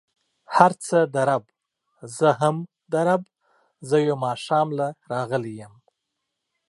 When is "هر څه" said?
0.55-0.97